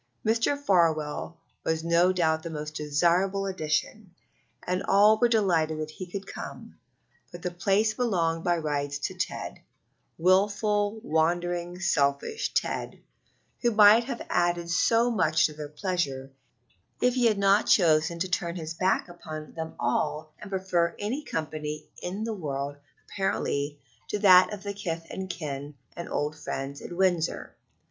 Mr. 0.25 0.57
Farwell 0.57 1.37
was 1.63 1.83
no 1.83 2.11
doubt 2.11 2.43
a 2.47 2.49
most 2.49 2.73
desirable 2.73 3.45
addition, 3.45 4.15
and 4.65 4.81
all 4.81 5.19
were 5.19 5.27
delighted 5.27 5.77
that 5.79 5.91
he 5.91 6.07
could 6.07 6.25
come; 6.25 6.75
but 7.31 7.43
the 7.43 7.51
place 7.51 7.93
belonged 7.93 8.43
by 8.43 8.57
rights 8.57 8.97
to 8.97 9.13
Ted 9.13 9.59
wilful, 10.17 10.99
wandering, 11.03 11.79
selfish 11.79 12.51
Ted, 12.55 12.97
who 13.61 13.69
might 13.69 14.05
have 14.05 14.25
added 14.27 14.71
so 14.71 15.11
much 15.11 15.45
to 15.45 15.53
their 15.53 15.69
pleasure 15.69 16.31
if 16.99 17.13
he 17.13 17.27
had 17.27 17.37
not 17.37 17.67
chosen 17.67 18.17
to 18.17 18.27
turn 18.27 18.55
his 18.55 18.73
back 18.73 19.07
upon 19.07 19.53
them 19.53 19.75
all 19.79 20.33
and 20.39 20.49
prefer 20.49 20.95
any 20.97 21.23
company 21.23 21.87
in 22.01 22.23
the 22.23 22.33
world, 22.33 22.75
apparently, 23.07 23.79
to 24.07 24.17
that 24.17 24.51
of 24.51 24.63
kith 24.75 25.05
and 25.11 25.29
kin 25.29 25.75
and 25.95 26.09
old 26.09 26.35
friends 26.35 26.81
at 26.81 26.91
Windsor. 26.91 27.53